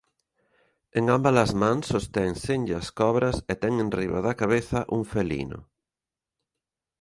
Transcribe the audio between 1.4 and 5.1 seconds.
as mans sostén senllas cobras e ten enriba da cabeza un